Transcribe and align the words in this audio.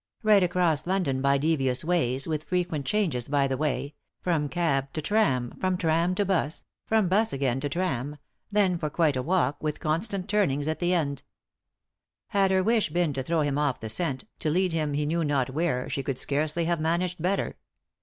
Right 0.23 0.41
across 0.41 0.87
London 0.87 1.21
by 1.21 1.37
devious 1.37 1.85
ways, 1.85 2.27
with 2.27 2.45
frequent 2.45 2.87
changes 2.87 3.27
by 3.27 3.45
the 3.47 3.55
way; 3.55 3.93
from 4.19 4.49
cab 4.49 4.91
to 4.93 5.01
tram; 5.03 5.53
from 5.59 5.77
tram 5.77 6.15
to 6.15 6.25
"bus; 6.25 6.63
from 6.87 7.07
'bus 7.07 7.31
again 7.33 7.59
to 7.59 7.69
tram; 7.69 8.17
then 8.51 8.79
for 8.79 8.89
quite 8.89 9.15
a 9.15 9.21
walk, 9.21 9.61
with 9.61 9.79
constant 9.79 10.27
turnings, 10.27 10.67
at 10.67 10.79
the 10.79 10.91
end. 10.95 11.21
Had 12.29 12.49
her 12.49 12.63
wish 12.63 12.89
been 12.89 13.13
to 13.13 13.21
throw 13.21 13.41
him 13.41 13.59
off 13.59 13.79
the 13.79 13.89
scent, 13.89 14.23
to 14.39 14.49
lead 14.49 14.73
him 14.73 14.93
he 14.95 15.05
knew 15.05 15.23
not 15.23 15.51
where, 15.51 15.87
she 15.87 16.01
could 16.01 16.17
scarcely 16.17 16.65
have 16.65 16.79
managed 16.81 17.21
better. 17.21 17.57